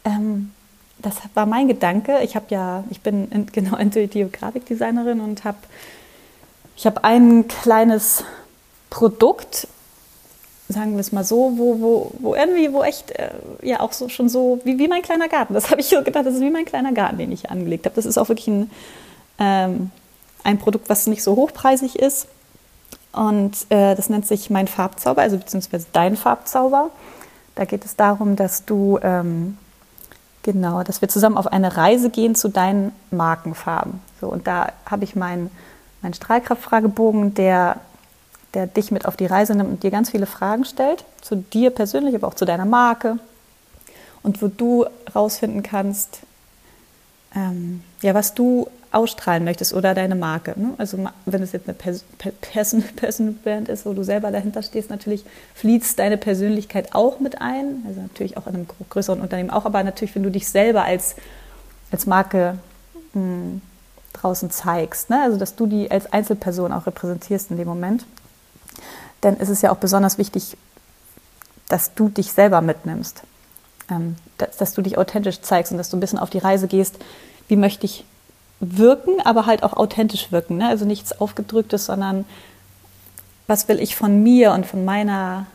ähm, 0.05 0.51
das 1.00 1.15
war 1.33 1.45
mein 1.45 1.67
Gedanke. 1.67 2.19
Ich 2.24 2.36
habe 2.36 2.45
ja, 2.50 2.83
ich 2.89 3.01
bin 3.01 3.29
in, 3.31 3.45
genau 3.51 3.77
intuitive 3.77 4.29
Grafikdesignerin 4.29 5.19
und 5.19 5.43
habe, 5.43 5.57
ich 6.75 6.86
habe 6.86 7.03
ein 7.03 7.48
kleines 7.48 8.24
Produkt, 8.89 9.67
sagen 10.69 10.93
wir 10.93 11.00
es 11.00 11.12
mal 11.12 11.24
so, 11.24 11.53
wo, 11.57 11.79
wo, 11.79 12.12
wo 12.19 12.36
irgendwie, 12.36 12.72
wo 12.72 12.83
echt, 12.83 13.12
äh, 13.12 13.31
ja 13.62 13.79
auch 13.79 13.91
so 13.91 14.10
schon 14.10 14.29
so, 14.29 14.60
wie, 14.63 14.79
wie 14.79 14.88
mein 14.88 15.01
kleiner 15.01 15.27
Garten. 15.27 15.53
Das 15.53 15.69
habe 15.72 15.81
ich 15.81 15.88
so 15.88 16.03
gedacht, 16.03 16.25
das 16.25 16.36
ist 16.36 16.41
wie 16.41 16.50
mein 16.50 16.65
kleiner 16.65 16.93
Garten, 16.93 17.17
den 17.17 17.31
ich 17.31 17.50
angelegt 17.50 17.86
habe. 17.86 17.95
Das 17.95 18.05
ist 18.05 18.17
auch 18.17 18.29
wirklich 18.29 18.48
ein, 18.48 18.72
ähm, 19.39 19.91
ein 20.43 20.57
Produkt, 20.57 20.89
was 20.89 21.07
nicht 21.07 21.24
so 21.24 21.36
hochpreisig 21.36 21.98
ist, 21.98 22.27
und 23.13 23.51
äh, 23.69 23.95
das 23.95 24.10
nennt 24.10 24.25
sich 24.25 24.50
mein 24.50 24.67
Farbzauber, 24.67 25.22
also 25.22 25.38
beziehungsweise 25.38 25.86
dein 25.93 26.17
Farbzauber. 26.17 26.89
Da 27.55 27.65
geht 27.65 27.86
es 27.86 27.95
darum, 27.95 28.36
dass 28.36 28.65
du, 28.65 29.00
ähm, 29.03 29.57
genau, 30.43 30.83
dass 30.83 31.01
wir 31.01 31.09
zusammen 31.09 31.38
auf 31.38 31.47
eine 31.47 31.75
Reise 31.77 32.09
gehen 32.09 32.35
zu 32.35 32.50
deinen 32.50 32.91
Markenfarben. 33.12 34.01
So, 34.21 34.27
und 34.27 34.47
da 34.47 34.71
habe 34.85 35.03
ich 35.03 35.15
meinen 35.15 35.50
mein 36.03 36.13
Strahlkraftfragebogen, 36.13 37.33
der, 37.33 37.77
der 38.53 38.67
dich 38.67 38.91
mit 38.91 39.05
auf 39.07 39.15
die 39.15 39.25
Reise 39.25 39.55
nimmt 39.55 39.69
und 39.69 39.83
dir 39.83 39.89
ganz 39.89 40.12
viele 40.12 40.25
Fragen 40.25 40.65
stellt, 40.65 41.05
zu 41.21 41.38
dir 41.38 41.71
persönlich, 41.71 42.13
aber 42.13 42.27
auch 42.27 42.33
zu 42.35 42.45
deiner 42.45 42.65
Marke. 42.65 43.17
Und 44.21 44.41
wo 44.41 44.47
du 44.47 44.85
rausfinden 45.15 45.63
kannst, 45.63 46.19
ähm, 47.35 47.83
ja, 48.01 48.13
was 48.13 48.33
du 48.33 48.67
ausstrahlen 48.93 49.43
möchtest 49.43 49.73
oder 49.73 49.93
deine 49.93 50.15
Marke. 50.15 50.53
Ne? 50.55 50.73
Also 50.77 50.97
wenn 51.25 51.41
es 51.41 51.51
jetzt 51.51 51.67
eine 51.67 51.75
Person, 52.41 52.83
Person 52.95 53.39
Brand 53.43 53.69
ist, 53.69 53.85
wo 53.85 53.93
du 53.93 54.03
selber 54.03 54.31
dahinter 54.31 54.62
stehst, 54.62 54.89
natürlich 54.89 55.25
fließt 55.55 55.97
deine 55.97 56.17
Persönlichkeit 56.17 56.93
auch 56.93 57.19
mit 57.19 57.41
ein. 57.41 57.83
Also 57.88 58.01
natürlich 58.01 58.38
auch 58.38 58.47
in 58.47 58.55
einem 58.55 58.67
größeren 58.89 59.21
Unternehmen 59.21 59.50
auch, 59.50 59.65
aber 59.65 59.83
natürlich, 59.83 60.13
wenn 60.15 60.23
du 60.23 60.31
dich 60.31 60.47
selber 60.47 60.83
als, 60.83 61.15
als 61.91 62.05
Marke 62.05 62.57
mh, 63.13 63.21
hm, 63.21 63.62
draußen 64.13 64.51
zeigst, 64.51 65.09
ne? 65.09 65.23
also 65.23 65.38
dass 65.38 65.55
du 65.55 65.65
die 65.65 65.89
als 65.89 66.13
Einzelperson 66.13 66.71
auch 66.71 66.85
repräsentierst 66.85 67.50
in 67.50 67.57
dem 67.57 67.67
Moment, 67.67 68.05
dann 69.21 69.38
ist 69.38 69.50
es 69.50 69.62
ja 69.63 69.71
auch 69.71 69.77
besonders 69.77 70.19
wichtig, 70.19 70.55
dass 71.67 71.95
du 71.95 72.09
dich 72.09 72.31
selber 72.31 72.62
mitnimmst. 72.62 73.23
Ähm, 73.89 74.15
dass, 74.38 74.57
dass 74.57 74.73
du 74.73 74.81
dich 74.81 74.97
authentisch 74.97 75.41
zeigst 75.41 75.71
und 75.71 75.77
dass 75.77 75.89
du 75.89 75.97
ein 75.97 76.00
bisschen 76.00 76.19
auf 76.19 76.29
die 76.29 76.38
Reise 76.38 76.67
gehst, 76.67 76.97
wie 77.47 77.55
möchte 77.55 77.85
ich 77.85 78.05
wirken, 78.60 79.22
aber 79.24 79.45
halt 79.45 79.63
auch 79.63 79.74
authentisch 79.74 80.31
wirken. 80.31 80.57
Ne? 80.57 80.67
Also 80.67 80.86
nichts 80.86 81.19
Aufgedrücktes, 81.19 81.86
sondern 81.86 82.25
was 83.48 83.67
will 83.67 83.79
ich 83.79 83.95
von 83.95 84.24
mir 84.24 84.53
und 84.53 84.65
von 84.65 84.86
meiner, 84.86 85.48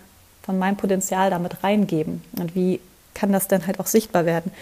von 0.42 0.58
meinem 0.58 0.76
Potenzial 0.76 1.30
damit 1.30 1.62
reingeben? 1.64 2.22
Und 2.38 2.54
wie 2.54 2.80
kann 3.14 3.32
das 3.32 3.48
dann 3.48 3.66
halt 3.66 3.80
auch 3.80 3.86
sichtbar 3.86 4.26
werden? 4.26 4.52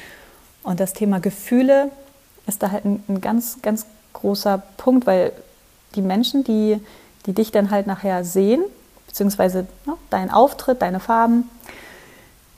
Und 0.63 0.81
das 0.81 0.93
Thema 0.93 1.21
Gefühle 1.21 1.91
ist 2.47 2.63
da 2.63 2.71
halt 2.71 2.85
ein, 2.85 3.03
ein 3.09 3.21
ganz, 3.21 3.59
ganz 3.63 3.87
großer 4.13 4.63
Punkt, 4.77 5.07
weil 5.07 5.33
die 5.95 6.03
Menschen, 6.03 6.45
die, 6.45 6.81
die 7.27 7.33
dich 7.33 7.53
dann 7.53 7.71
halt 7.71 7.87
nachher 7.87 8.25
sehen, 8.25 8.63
beziehungsweise 9.07 9.67
ne, 9.87 9.95
dein 10.11 10.31
Auftritt, 10.31 10.83
deine 10.83 11.01
Farben, 11.01 11.49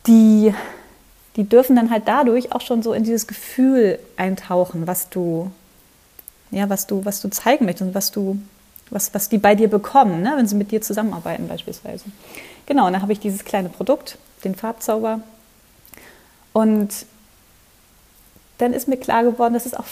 die, 0.07 0.55
die 1.37 1.49
dürfen 1.49 1.77
dann 1.77 1.91
halt 1.91 2.07
dadurch 2.07 2.53
auch 2.53 2.61
schon 2.61 2.83
so 2.83 2.93
in 2.93 3.05
dieses 3.05 3.27
Gefühl 3.27 3.99
eintauchen, 4.17 4.87
was 4.87 5.09
du, 5.09 5.51
ja, 6.51 6.69
was 6.69 6.87
du, 6.87 7.05
was 7.05 7.21
du 7.21 7.29
zeigen 7.29 7.65
möchtest 7.65 7.89
und 7.89 7.95
was 7.95 8.11
du, 8.11 8.39
was, 8.91 9.13
was 9.15 9.29
die 9.29 9.39
bei 9.39 9.55
dir 9.55 9.69
bekommen, 9.69 10.23
ne, 10.23 10.33
wenn 10.37 10.47
sie 10.47 10.57
mit 10.57 10.71
dir 10.71 10.81
zusammenarbeiten 10.81 11.49
beispielsweise. 11.49 12.05
Genau, 12.67 12.87
und 12.87 12.93
dann 12.93 13.03
habe 13.03 13.13
ich 13.13 13.21
dieses 13.21 13.45
kleine 13.45 13.69
Produkt, 13.69 14.19
den 14.45 14.55
Farbzauber. 14.55 15.21
Und 16.53 16.91
dann 18.59 18.73
ist 18.73 18.89
mir 18.89 18.97
klar 18.97 19.25
geworden, 19.25 19.55
dass 19.55 19.67
es 19.67 19.75
auch 19.75 19.87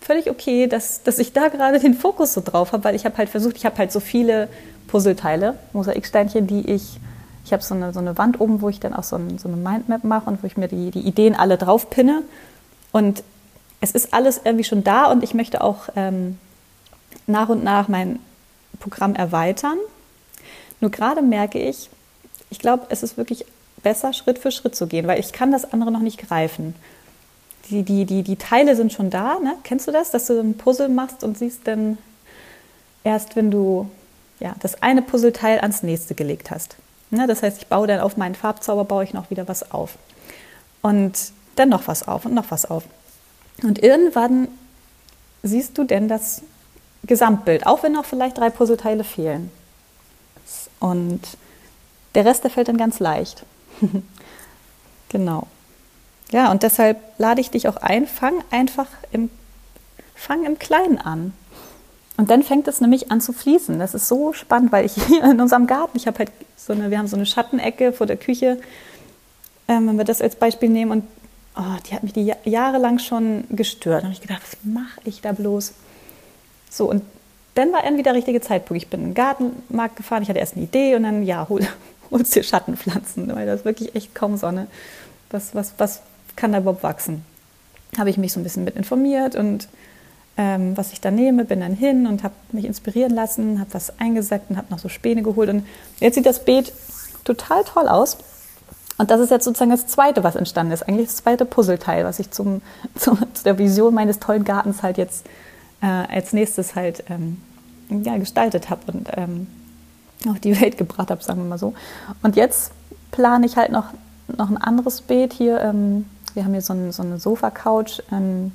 völlig 0.00 0.30
okay, 0.30 0.66
dass, 0.66 1.02
dass 1.02 1.18
ich 1.18 1.32
da 1.32 1.48
gerade 1.48 1.80
den 1.80 1.94
Fokus 1.94 2.32
so 2.32 2.40
drauf 2.44 2.72
habe, 2.72 2.84
weil 2.84 2.94
ich 2.94 3.04
habe 3.04 3.16
halt 3.18 3.28
versucht, 3.28 3.56
ich 3.56 3.66
habe 3.66 3.76
halt 3.78 3.92
so 3.92 4.00
viele 4.00 4.48
Puzzleteile, 4.86 5.58
Mosaiksteinchen, 5.72 6.46
die 6.46 6.70
ich, 6.70 6.98
ich 7.44 7.52
habe 7.52 7.62
so 7.62 7.74
eine, 7.74 7.92
so 7.92 7.98
eine 7.98 8.16
Wand 8.16 8.40
oben, 8.40 8.60
wo 8.60 8.68
ich 8.68 8.80
dann 8.80 8.94
auch 8.94 9.04
so, 9.04 9.16
ein, 9.16 9.38
so 9.38 9.48
eine 9.48 9.56
Mindmap 9.56 10.04
mache 10.04 10.30
und 10.30 10.42
wo 10.42 10.46
ich 10.46 10.56
mir 10.56 10.68
die, 10.68 10.90
die 10.90 11.00
Ideen 11.00 11.34
alle 11.34 11.58
drauf 11.58 11.90
pinne. 11.90 12.22
Und 12.92 13.22
es 13.80 13.92
ist 13.92 14.12
alles 14.12 14.40
irgendwie 14.44 14.64
schon 14.64 14.84
da 14.84 15.10
und 15.10 15.22
ich 15.22 15.34
möchte 15.34 15.62
auch 15.62 15.88
ähm, 15.96 16.38
nach 17.26 17.48
und 17.48 17.62
nach 17.64 17.88
mein 17.88 18.18
Programm 18.80 19.14
erweitern. 19.14 19.78
Nur 20.80 20.90
gerade 20.90 21.22
merke 21.22 21.58
ich, 21.58 21.90
ich 22.50 22.58
glaube, 22.58 22.86
es 22.88 23.02
ist 23.02 23.16
wirklich 23.16 23.44
besser, 23.82 24.12
Schritt 24.12 24.38
für 24.38 24.50
Schritt 24.50 24.74
zu 24.74 24.86
gehen, 24.86 25.06
weil 25.06 25.20
ich 25.20 25.32
kann 25.32 25.52
das 25.52 25.72
andere 25.72 25.92
noch 25.92 26.00
nicht 26.00 26.18
greifen 26.18 26.74
die, 27.70 27.82
die, 27.82 28.04
die, 28.04 28.22
die 28.22 28.36
Teile 28.36 28.76
sind 28.76 28.92
schon 28.92 29.10
da. 29.10 29.38
Ne? 29.38 29.54
Kennst 29.64 29.86
du 29.86 29.92
das, 29.92 30.10
dass 30.10 30.26
du 30.26 30.40
ein 30.40 30.56
Puzzle 30.56 30.88
machst 30.88 31.22
und 31.24 31.38
siehst 31.38 31.66
dann 31.66 31.98
erst, 33.04 33.36
wenn 33.36 33.50
du 33.50 33.90
ja, 34.40 34.54
das 34.60 34.82
eine 34.82 35.02
Puzzleteil 35.02 35.60
ans 35.60 35.82
nächste 35.82 36.14
gelegt 36.14 36.50
hast. 36.50 36.76
Ne? 37.10 37.26
Das 37.26 37.42
heißt, 37.42 37.58
ich 37.58 37.66
baue 37.66 37.86
dann 37.86 38.00
auf 38.00 38.16
meinen 38.16 38.34
Farbzauber, 38.34 38.84
baue 38.84 39.04
ich 39.04 39.14
noch 39.14 39.30
wieder 39.30 39.48
was 39.48 39.70
auf. 39.72 39.96
Und 40.82 41.32
dann 41.56 41.68
noch 41.68 41.88
was 41.88 42.06
auf 42.06 42.24
und 42.24 42.34
noch 42.34 42.50
was 42.50 42.70
auf. 42.70 42.84
Und 43.62 43.82
irgendwann 43.82 44.48
siehst 45.42 45.76
du 45.78 45.84
denn 45.84 46.08
das 46.08 46.42
Gesamtbild, 47.04 47.66
auch 47.66 47.82
wenn 47.82 47.92
noch 47.92 48.04
vielleicht 48.04 48.38
drei 48.38 48.50
Puzzleteile 48.50 49.04
fehlen. 49.04 49.50
Und 50.80 51.20
der 52.14 52.24
Rest, 52.24 52.44
der 52.44 52.50
fällt 52.50 52.68
dann 52.68 52.76
ganz 52.76 53.00
leicht. 53.00 53.44
genau. 55.08 55.46
Ja, 56.30 56.50
und 56.50 56.62
deshalb 56.62 56.98
lade 57.18 57.40
ich 57.40 57.50
dich 57.50 57.68
auch 57.68 57.76
ein, 57.76 58.06
fang 58.06 58.34
einfach 58.50 58.88
im, 59.12 59.30
fang 60.14 60.44
im 60.44 60.58
Kleinen 60.58 60.98
an. 60.98 61.32
Und 62.16 62.30
dann 62.30 62.42
fängt 62.42 62.68
es 62.68 62.80
nämlich 62.80 63.10
an 63.10 63.20
zu 63.20 63.32
fließen. 63.32 63.78
Das 63.78 63.94
ist 63.94 64.08
so 64.08 64.32
spannend, 64.32 64.72
weil 64.72 64.84
ich 64.84 64.94
hier 65.06 65.24
in 65.24 65.40
unserem 65.40 65.66
Garten, 65.66 65.96
ich 65.96 66.06
habe 66.06 66.18
halt 66.18 66.32
so 66.56 66.72
eine, 66.72 66.90
wir 66.90 66.98
haben 66.98 67.08
so 67.08 67.16
eine 67.16 67.26
Schattenecke 67.26 67.92
vor 67.92 68.06
der 68.06 68.16
Küche, 68.16 68.60
ähm, 69.68 69.88
wenn 69.88 69.98
wir 69.98 70.04
das 70.04 70.20
als 70.20 70.36
Beispiel 70.36 70.68
nehmen 70.68 70.90
und 70.90 71.04
oh, 71.58 71.76
die 71.86 71.94
hat 71.94 72.02
mich 72.02 72.12
die 72.12 72.32
jahrelang 72.44 72.98
schon 72.98 73.44
gestört. 73.50 74.04
Und 74.04 74.12
ich 74.12 74.20
gedacht, 74.20 74.42
was 74.42 74.56
mache 74.62 75.00
ich 75.04 75.20
da 75.20 75.32
bloß? 75.32 75.72
So, 76.70 76.88
und 76.88 77.02
dann 77.54 77.72
war 77.72 77.84
irgendwie 77.84 78.04
der 78.04 78.14
richtige 78.14 78.40
Zeitpunkt. 78.40 78.82
Ich 78.82 78.88
bin 78.88 79.00
in 79.00 79.06
den 79.08 79.14
Gartenmarkt 79.14 79.96
gefahren, 79.96 80.22
ich 80.22 80.28
hatte 80.28 80.38
erst 80.38 80.54
eine 80.54 80.64
Idee 80.64 80.94
und 80.94 81.02
dann, 81.02 81.24
ja, 81.24 81.48
hol, 81.48 81.66
holst 82.10 82.34
dir 82.34 82.42
Schattenpflanzen, 82.42 83.34
weil 83.34 83.46
das 83.46 83.60
ist 83.60 83.64
wirklich 83.64 83.94
echt 83.94 84.14
kaum 84.14 84.36
Sonne. 84.36 84.68
Was, 85.30 85.54
was, 85.54 85.74
was 85.78 86.00
kann 86.36 86.52
da 86.52 86.58
überhaupt 86.58 86.82
wachsen? 86.82 87.24
Habe 87.98 88.10
ich 88.10 88.18
mich 88.18 88.32
so 88.32 88.40
ein 88.40 88.44
bisschen 88.44 88.64
mit 88.64 88.76
informiert 88.76 89.34
und 89.34 89.68
ähm, 90.36 90.76
was 90.76 90.92
ich 90.92 91.00
da 91.00 91.10
nehme, 91.10 91.44
bin 91.44 91.60
dann 91.60 91.74
hin 91.74 92.06
und 92.06 92.22
habe 92.22 92.34
mich 92.52 92.64
inspirieren 92.64 93.12
lassen, 93.12 93.58
habe 93.58 93.74
was 93.74 93.98
eingesackt 93.98 94.50
und 94.50 94.56
habe 94.56 94.70
noch 94.70 94.78
so 94.78 94.88
Späne 94.88 95.22
geholt. 95.22 95.48
Und 95.48 95.66
jetzt 95.98 96.14
sieht 96.14 96.26
das 96.26 96.44
Beet 96.44 96.72
total 97.24 97.64
toll 97.64 97.88
aus. 97.88 98.18
Und 98.98 99.10
das 99.10 99.20
ist 99.20 99.30
jetzt 99.30 99.44
sozusagen 99.44 99.70
das 99.70 99.86
zweite, 99.86 100.24
was 100.24 100.36
entstanden 100.36 100.72
ist. 100.72 100.82
Eigentlich 100.88 101.06
das 101.06 101.16
zweite 101.16 101.44
Puzzleteil, 101.44 102.04
was 102.04 102.18
ich 102.18 102.30
zum, 102.30 102.62
zum 102.94 103.18
zu 103.34 103.44
der 103.44 103.58
Vision 103.58 103.94
meines 103.94 104.18
tollen 104.18 104.44
Gartens 104.44 104.82
halt 104.82 104.98
jetzt 104.98 105.26
äh, 105.80 105.86
als 105.86 106.32
nächstes 106.32 106.74
halt 106.74 107.04
ähm, 107.08 107.40
ja, 107.88 108.16
gestaltet 108.18 108.70
habe 108.70 108.92
und 108.92 109.08
ähm, 109.16 109.46
auf 110.28 110.40
die 110.40 110.60
Welt 110.60 110.76
gebracht 110.76 111.10
habe, 111.10 111.22
sagen 111.22 111.40
wir 111.40 111.48
mal 111.48 111.58
so. 111.58 111.74
Und 112.22 112.36
jetzt 112.36 112.72
plane 113.12 113.46
ich 113.46 113.56
halt 113.56 113.72
noch, 113.72 113.86
noch 114.36 114.50
ein 114.50 114.58
anderes 114.58 115.00
Beet 115.00 115.32
hier 115.32 115.60
ähm, 115.60 116.04
wir 116.38 116.44
haben 116.44 116.52
hier 116.52 116.62
so, 116.62 116.72
ein, 116.72 116.92
so 116.92 117.02
eine 117.02 117.18
Sofa-Couch 117.18 118.00
ähm, 118.12 118.52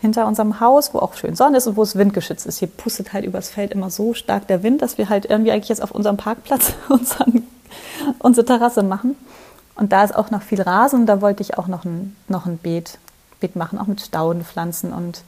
hinter 0.00 0.26
unserem 0.26 0.60
Haus, 0.60 0.94
wo 0.94 1.00
auch 1.00 1.14
schön 1.14 1.36
Sonne 1.36 1.58
ist 1.58 1.66
und 1.66 1.76
wo 1.76 1.82
es 1.82 1.96
windgeschützt 1.96 2.46
ist. 2.46 2.58
Hier 2.58 2.68
pustet 2.68 3.12
halt 3.12 3.26
übers 3.26 3.50
Feld 3.50 3.72
immer 3.72 3.90
so 3.90 4.14
stark 4.14 4.46
der 4.48 4.62
Wind, 4.62 4.80
dass 4.80 4.96
wir 4.96 5.10
halt 5.10 5.26
irgendwie 5.26 5.52
eigentlich 5.52 5.68
jetzt 5.68 5.82
auf 5.82 5.90
unserem 5.90 6.16
Parkplatz 6.16 6.72
unseren, 6.88 7.46
unsere 8.18 8.46
Terrasse 8.46 8.82
machen. 8.82 9.16
Und 9.76 9.92
da 9.92 10.04
ist 10.04 10.14
auch 10.14 10.30
noch 10.30 10.42
viel 10.42 10.62
Rasen. 10.62 11.06
Da 11.06 11.20
wollte 11.20 11.42
ich 11.42 11.58
auch 11.58 11.66
noch 11.66 11.84
ein, 11.84 12.16
noch 12.28 12.46
ein 12.46 12.58
Beet, 12.58 12.98
Beet 13.40 13.56
machen, 13.56 13.78
auch 13.78 13.86
mit 13.86 14.00
Staudenpflanzen. 14.00 14.92
Und 14.92 15.22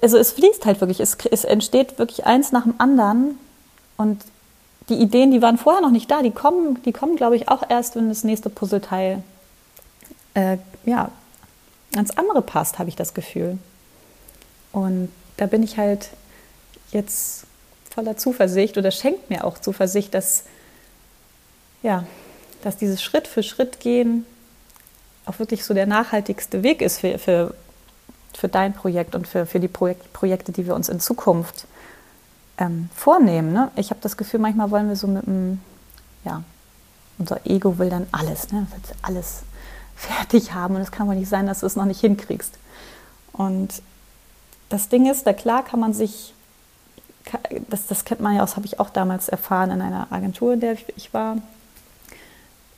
also 0.00 0.18
es 0.18 0.32
fließt 0.32 0.64
halt 0.66 0.80
wirklich. 0.80 1.00
Es, 1.00 1.16
es 1.30 1.44
entsteht 1.44 1.98
wirklich 1.98 2.26
eins 2.26 2.52
nach 2.52 2.64
dem 2.64 2.74
anderen. 2.78 3.38
Und 3.96 4.24
die 4.88 4.96
Ideen, 4.96 5.30
die 5.30 5.42
waren 5.42 5.58
vorher 5.58 5.82
noch 5.82 5.90
nicht 5.90 6.10
da, 6.10 6.22
die 6.22 6.30
kommen, 6.30 6.82
die 6.82 6.92
kommen, 6.92 7.16
glaube 7.16 7.36
ich, 7.36 7.48
auch 7.48 7.62
erst, 7.68 7.96
wenn 7.96 8.08
das 8.08 8.24
nächste 8.24 8.50
Puzzleteil 8.50 9.22
äh, 10.34 10.58
ja, 10.84 11.10
ans 11.94 12.16
andere 12.16 12.42
passt, 12.42 12.78
habe 12.78 12.88
ich 12.88 12.96
das 12.96 13.14
Gefühl. 13.14 13.58
Und 14.72 15.10
da 15.36 15.46
bin 15.46 15.62
ich 15.62 15.78
halt 15.78 16.10
jetzt 16.90 17.46
voller 17.90 18.16
Zuversicht 18.16 18.76
oder 18.76 18.90
schenkt 18.90 19.30
mir 19.30 19.44
auch 19.44 19.58
Zuversicht, 19.58 20.14
dass, 20.14 20.44
ja, 21.82 22.04
dass 22.64 22.76
dieses 22.76 23.02
Schritt 23.02 23.28
für 23.28 23.42
Schritt 23.42 23.80
gehen 23.80 24.26
auch 25.26 25.38
wirklich 25.38 25.64
so 25.64 25.74
der 25.74 25.86
nachhaltigste 25.86 26.62
Weg 26.62 26.82
ist 26.82 27.00
für, 27.00 27.18
für, 27.18 27.54
für 28.34 28.48
dein 28.48 28.74
Projekt 28.74 29.14
und 29.14 29.26
für, 29.26 29.46
für 29.46 29.60
die 29.60 29.68
Projek 29.68 30.12
Projekte, 30.12 30.52
die 30.52 30.66
wir 30.66 30.74
uns 30.74 30.88
in 30.88 31.00
Zukunft 31.00 31.66
ähm, 32.58 32.88
vornehmen. 32.94 33.52
Ne? 33.52 33.70
Ich 33.76 33.90
habe 33.90 34.00
das 34.02 34.16
Gefühl, 34.16 34.40
manchmal 34.40 34.70
wollen 34.70 34.88
wir 34.88 34.96
so 34.96 35.06
mit 35.06 35.26
dem, 35.26 35.60
ja, 36.24 36.42
unser 37.18 37.44
Ego 37.46 37.78
will 37.78 37.90
dann 37.90 38.06
alles, 38.12 38.52
ne? 38.52 38.66
alles 39.02 39.42
fertig 39.96 40.52
haben 40.52 40.76
und 40.76 40.82
es 40.82 40.90
kann 40.90 41.06
wohl 41.06 41.14
nicht 41.14 41.28
sein, 41.28 41.46
dass 41.46 41.60
du 41.60 41.66
es 41.66 41.76
noch 41.76 41.84
nicht 41.84 42.00
hinkriegst. 42.00 42.58
Und 43.32 43.82
das 44.68 44.88
Ding 44.88 45.10
ist, 45.10 45.26
da 45.26 45.32
klar 45.32 45.64
kann 45.64 45.80
man 45.80 45.94
sich, 45.94 46.34
das, 47.68 47.86
das 47.86 48.04
kennt 48.04 48.20
man 48.20 48.34
ja 48.34 48.40
das 48.42 48.56
habe 48.56 48.66
ich 48.66 48.78
auch 48.78 48.90
damals 48.90 49.28
erfahren 49.28 49.70
in 49.70 49.80
einer 49.80 50.12
Agentur, 50.12 50.52
in 50.52 50.60
der 50.60 50.76
ich 50.96 51.14
war, 51.14 51.38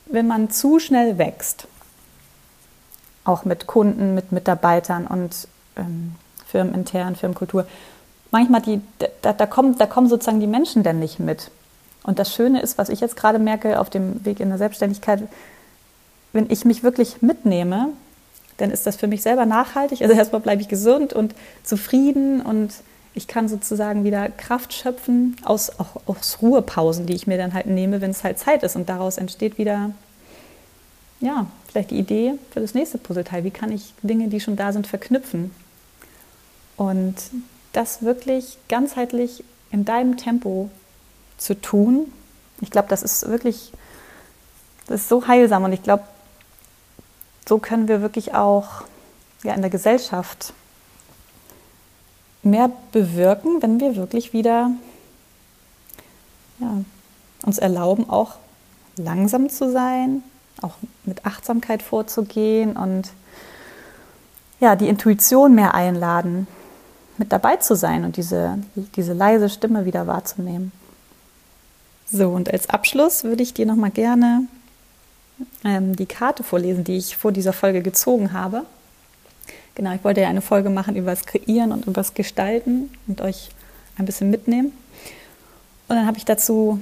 wenn 0.07 0.27
man 0.27 0.51
zu 0.51 0.79
schnell 0.79 1.19
wächst, 1.19 1.67
auch 3.25 3.45
mit 3.45 3.67
Kunden, 3.67 4.15
mit 4.15 4.33
Mitarbeitern 4.33 5.07
und 5.07 5.49
ähm, 5.77 6.15
firmenintern, 6.47 7.17
Firmenkultur, 7.17 7.67
manchmal 8.31 8.63
die, 8.63 8.81
da, 9.23 9.33
da, 9.33 9.47
kommen, 9.47 9.77
da 9.79 9.87
kommen 9.87 10.09
sozusagen 10.09 10.41
die 10.41 10.47
Menschen 10.47 10.83
denn 10.83 10.99
nicht 10.99 11.19
mit. 11.19 11.51
Und 12.05 12.19
das 12.19 12.33
Schöne 12.33 12.63
ist, 12.63 12.79
was 12.79 12.89
ich 12.89 13.01
jetzt 13.01 13.17
gerade 13.17 13.39
merke 13.39 13.81
auf 13.81 13.91
dem 13.91 14.25
Weg 14.25 14.39
in 14.39 14.49
der 14.49 14.59
Selbstständigkeit, 14.59 15.23
wenn 16.33 16.51
ich 16.51 16.65
mich 16.65 16.83
wirklich 16.83 17.21
mitnehme, 17.23 17.89
dann 18.59 18.71
ist 18.71 18.87
das 18.87 18.97
für 18.97 19.07
mich 19.07 19.23
selber 19.23 19.45
nachhaltig. 19.45 20.03
Also 20.03 20.15
erstmal 20.15 20.41
bleibe 20.41 20.63
ich 20.63 20.69
gesund 20.69 21.13
und 21.13 21.35
zufrieden 21.65 22.41
und 22.41 22.73
ich 23.17 23.27
kann 23.27 23.49
sozusagen 23.49 24.05
wieder 24.05 24.29
Kraft 24.29 24.75
schöpfen 24.75 25.37
aus, 25.43 25.81
auch 25.81 25.97
aus 26.05 26.39
Ruhepausen, 26.43 27.07
die 27.07 27.15
ich 27.15 27.27
mir 27.27 27.39
dann 27.39 27.55
halt 27.55 27.67
nehme, 27.67 28.03
wenn 28.03 28.11
es 28.11 28.23
halt 28.23 28.39
Zeit 28.39 28.63
ist. 28.63 28.77
Und 28.77 28.91
daraus 28.91 29.17
entsteht 29.17 29.57
wieder, 29.57 29.93
ja, 31.21 31.47
vielleicht 31.67 31.93
die 31.93 31.99
Idee 31.99 32.35
für 32.51 32.61
das 32.61 32.75
nächste 32.75 32.99
Puzzleteil. 32.99 33.43
Wie 33.43 33.51
kann 33.51 33.73
ich 33.73 33.95
Dinge, 34.03 34.29
die 34.29 34.39
schon 34.39 34.57
da 34.57 34.71
sind, 34.71 34.87
verknüpfen? 34.87 35.51
Und 36.77 37.15
das 37.73 38.03
wirklich 38.03 38.59
ganzheitlich 38.69 39.43
in 39.71 39.87
deinem 39.87 40.19
Tempo 40.19 40.69
zu 41.39 41.59
tun, 41.59 42.13
ich 42.61 42.71
glaube, 42.71 42.89
das 42.89 43.03
ist 43.03 43.27
wirklich, 43.29 43.73
das 44.89 45.01
ist 45.03 45.09
so 45.09 45.27
heilsam. 45.27 45.65
Und 45.65 45.73
ich 45.73 45.83
glaube, 45.83 46.05
so 47.49 47.59
können 47.59 47.89
wir 47.89 48.03
wirklich 48.03 48.35
auch 48.35 48.83
ja, 49.43 49.55
in 49.55 49.63
der 49.63 49.71
Gesellschaft 49.71 50.53
mehr 52.47 52.71
bewirken, 52.93 53.63
wenn 53.63 53.81
wir 53.81 53.97
wirklich 53.97 54.33
wieder 54.33 54.71
ja, 56.59 56.79
uns 57.45 57.59
erlauben, 57.59 58.09
auch 58.09 58.37
langsam 58.97 59.51
zu 59.51 59.71
sein, 59.71 60.23
auch 60.63 60.75
mit 61.05 61.27
Achtsamkeit 61.27 61.83
vorzugehen 61.83 62.77
und 62.77 63.11
ja, 64.59 64.75
die 64.75 64.89
Intuition 64.89 65.55
mehr 65.55 65.75
einladen, 65.75 66.47
mit 67.19 67.33
dabei 67.33 67.57
zu 67.57 67.77
sein 67.77 68.05
und 68.05 68.17
diese, 68.17 68.59
diese 68.97 69.13
leise 69.13 69.49
Stimme 69.49 69.85
wieder 69.85 70.07
wahrzunehmen. 70.07 70.73
So, 72.11 72.29
und 72.31 72.53
als 72.53 72.71
Abschluss 72.71 73.25
würde 73.25 73.43
ich 73.43 73.53
dir 73.53 73.67
nochmal 73.67 73.91
gerne 73.91 74.47
ähm, 75.65 75.97
die 75.97 76.07
Karte 76.07 76.43
vorlesen, 76.43 76.85
die 76.85 76.97
ich 76.97 77.17
vor 77.17 77.33
dieser 77.33 77.53
Folge 77.53 77.83
gezogen 77.83 78.33
habe. 78.33 78.65
Genau, 79.77 79.95
ich 79.95 80.03
wollte 80.05 80.23
ja 80.23 80.29
eine 80.29 80.41
Folge 80.41 80.71
machen 80.71 80.97
über 80.97 81.11
das 81.11 81.27
Kreieren 81.27 81.71
und 81.71 81.85
über 81.85 81.93
das 81.93 82.15
Gestalten 82.15 82.91
und 83.07 83.21
euch 83.21 83.51
ein 83.99 84.07
bisschen 84.07 84.31
mitnehmen. 84.31 84.73
Und 85.89 85.97
dann 85.97 86.07
habe 86.07 86.17
ich 86.17 86.25
dazu 86.25 86.81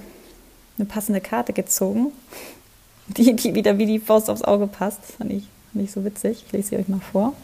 eine 0.79 0.87
passende 0.87 1.21
Karte 1.21 1.53
gezogen, 1.53 2.13
die, 3.09 3.35
die 3.35 3.55
wieder 3.55 3.79
wie 3.79 3.87
die 3.87 3.99
Faust 3.99 4.31
aufs 4.31 4.43
Auge 4.43 4.69
passt. 4.69 5.01
Das 5.03 5.17
fand 5.17 5.33
ich, 5.33 5.49
ich 5.75 5.91
so 5.91 6.05
witzig. 6.05 6.45
Ich 6.47 6.53
lese 6.53 6.69
sie 6.69 6.77
euch 6.77 6.87
mal 6.87 7.01
vor. 7.01 7.35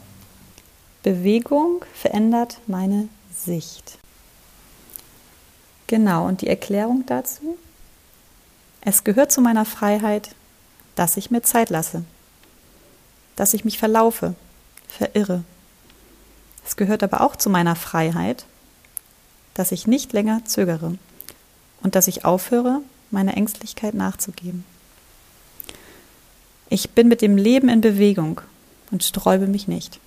Bewegung 1.02 1.84
verändert 1.94 2.58
meine 2.68 3.08
Sicht. 3.34 3.98
Genau, 5.88 6.28
und 6.28 6.42
die 6.42 6.48
Erklärung 6.48 7.04
dazu? 7.06 7.58
Es 8.82 9.02
gehört 9.02 9.32
zu 9.32 9.40
meiner 9.40 9.64
Freiheit, 9.64 10.30
dass 10.94 11.16
ich 11.16 11.32
mir 11.32 11.42
Zeit 11.42 11.70
lasse, 11.70 12.04
dass 13.34 13.52
ich 13.52 13.64
mich 13.64 13.78
verlaufe, 13.78 14.34
verirre. 14.90 15.44
Es 16.64 16.76
gehört 16.76 17.02
aber 17.02 17.20
auch 17.22 17.36
zu 17.36 17.50
meiner 17.50 17.76
Freiheit, 17.76 18.44
dass 19.54 19.72
ich 19.72 19.86
nicht 19.86 20.12
länger 20.12 20.44
zögere 20.44 20.98
und 21.82 21.94
dass 21.94 22.08
ich 22.08 22.24
aufhöre, 22.24 22.80
meiner 23.10 23.36
Ängstlichkeit 23.36 23.94
nachzugeben. 23.94 24.64
Ich 26.68 26.90
bin 26.90 27.08
mit 27.08 27.22
dem 27.22 27.36
Leben 27.36 27.68
in 27.68 27.80
Bewegung 27.80 28.40
und 28.90 29.02
sträube 29.02 29.48
mich 29.48 29.66
nicht. 29.66 29.98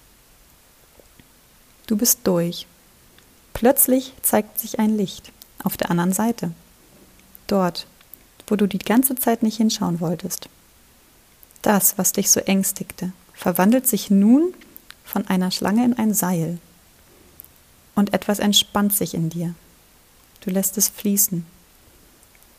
Du 1.88 1.98
bist 1.98 2.20
durch. 2.24 2.66
Plötzlich 3.54 4.14
zeigt 4.22 4.60
sich 4.60 4.80
ein 4.80 4.96
Licht 4.98 5.32
auf 5.64 5.76
der 5.76 5.92
anderen 5.92 6.14
Seite. 6.14 6.52
Dort, 7.48 7.86
wo 8.48 8.56
du 8.56 8.68
die 8.68 8.80
ganze 8.80 9.16
Zeit 9.16 9.44
nicht 9.44 9.58
hinschauen 9.58 10.00
wolltest. 10.00 10.48
Das, 11.62 11.98
was 11.98 12.14
dich 12.14 12.32
so 12.32 12.40
ängstigte, 12.40 13.12
verwandelt 13.34 13.88
sich 13.88 14.10
nun 14.10 14.54
von 15.04 15.28
einer 15.28 15.52
Schlange 15.52 15.86
in 15.86 15.94
ein 15.98 16.14
Seil. 16.14 16.58
Und 17.96 18.14
etwas 18.14 18.40
entspannt 18.40 18.94
sich 18.94 19.14
in 19.14 19.30
dir. 19.30 19.54
Du 20.42 20.50
lässt 20.50 20.78
es 20.78 20.90
fließen. 20.90 21.46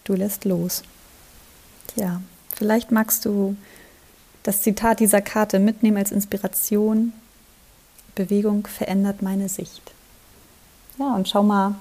Du 0.05 0.15
lässt 0.15 0.45
los. 0.45 0.83
Tja, 1.89 2.21
vielleicht 2.55 2.93
magst 2.93 3.25
du 3.25 3.57
das 4.43 4.63
Zitat 4.63 5.01
dieser 5.01 5.23
Karte 5.23 5.59
mitnehmen 5.59 5.97
als 5.97 6.13
Inspiration. 6.13 7.13
Bewegung 8.15 8.67
verändert 8.67 9.23
meine 9.23 9.49
Sicht. 9.49 9.93
Ja, 10.99 11.15
und 11.15 11.29
schau 11.29 11.43
mal, 11.43 11.75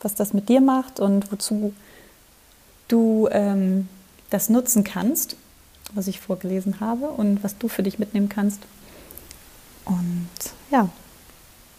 was 0.00 0.14
das 0.14 0.32
mit 0.32 0.48
dir 0.48 0.60
macht 0.60 0.98
und 0.98 1.30
wozu 1.30 1.74
du 2.88 3.28
ähm, 3.30 3.88
das 4.30 4.48
nutzen 4.48 4.84
kannst, 4.84 5.36
was 5.92 6.08
ich 6.08 6.20
vorgelesen 6.20 6.80
habe 6.80 7.08
und 7.08 7.44
was 7.44 7.58
du 7.58 7.68
für 7.68 7.82
dich 7.82 7.98
mitnehmen 7.98 8.28
kannst. 8.28 8.60
Und 9.86 10.28
ja, 10.70 10.88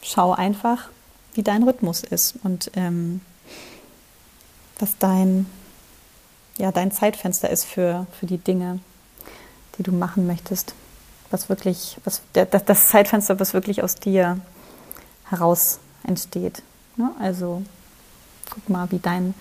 schau 0.01 0.33
einfach, 0.33 0.89
wie 1.33 1.43
dein 1.43 1.63
Rhythmus 1.63 2.01
ist 2.01 2.35
und 2.43 2.71
ähm, 2.75 3.21
was 4.79 4.97
dein, 4.97 5.45
ja, 6.57 6.71
dein 6.71 6.91
Zeitfenster 6.91 7.49
ist 7.49 7.65
für, 7.65 8.07
für 8.19 8.25
die 8.25 8.37
Dinge, 8.37 8.79
die 9.77 9.83
du 9.83 9.91
machen 9.91 10.25
möchtest. 10.25 10.73
Was 11.29 11.49
wirklich, 11.49 11.97
was, 12.05 12.21
das, 12.33 12.63
das 12.65 12.87
Zeitfenster, 12.87 13.39
was 13.39 13.53
wirklich 13.53 13.83
aus 13.83 13.95
dir 13.95 14.39
heraus 15.29 15.79
entsteht. 16.03 16.63
Ne? 16.95 17.11
Also 17.19 17.61
guck 18.49 18.69
mal, 18.69 18.89
wie 18.91 18.99
dein, 18.99 19.33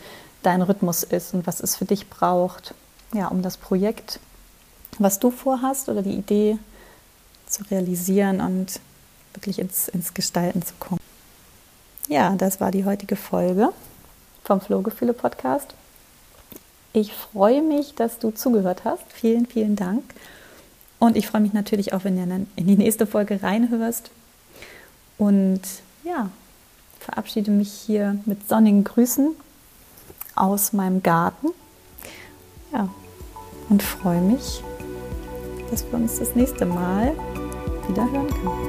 dein 0.42 0.62
Rhythmus 0.62 1.04
ist 1.04 1.32
und 1.32 1.46
was 1.46 1.60
es 1.60 1.76
für 1.76 1.84
dich 1.84 2.10
braucht, 2.10 2.74
ja, 3.12 3.28
um 3.28 3.40
das 3.42 3.56
Projekt, 3.56 4.18
was 4.98 5.20
du 5.20 5.30
vorhast 5.30 5.88
oder 5.88 6.02
die 6.02 6.14
Idee 6.14 6.58
zu 7.46 7.62
realisieren 7.70 8.40
und 8.40 8.80
wirklich 9.34 9.58
ins, 9.58 9.88
ins 9.88 10.14
Gestalten 10.14 10.62
zu 10.62 10.74
kommen. 10.78 11.00
Ja, 12.08 12.34
das 12.36 12.60
war 12.60 12.70
die 12.70 12.84
heutige 12.84 13.16
Folge 13.16 13.70
vom 14.44 14.60
Flohgefühle 14.60 15.12
Podcast. 15.12 15.74
Ich 16.92 17.12
freue 17.12 17.62
mich, 17.62 17.94
dass 17.94 18.18
du 18.18 18.30
zugehört 18.30 18.84
hast. 18.84 19.04
Vielen, 19.12 19.46
vielen 19.46 19.76
Dank. 19.76 20.02
Und 20.98 21.16
ich 21.16 21.26
freue 21.26 21.42
mich 21.42 21.52
natürlich 21.52 21.92
auch, 21.92 22.04
wenn 22.04 22.16
du 22.16 22.46
in 22.56 22.66
die 22.66 22.76
nächste 22.76 23.06
Folge 23.06 23.42
reinhörst. 23.42 24.10
Und 25.18 25.60
ja, 26.04 26.30
verabschiede 27.00 27.50
mich 27.50 27.72
hier 27.72 28.18
mit 28.24 28.48
sonnigen 28.48 28.84
Grüßen 28.84 29.34
aus 30.34 30.72
meinem 30.72 31.02
Garten. 31.02 31.48
Ja, 32.72 32.88
und 33.68 33.82
freue 33.82 34.20
mich, 34.20 34.62
dass 35.70 35.84
wir 35.90 35.98
uns 35.98 36.18
das 36.18 36.34
nächste 36.34 36.66
Mal 36.66 37.14
wieder 37.88 38.10
hören 38.10 38.28
können. 38.28 38.66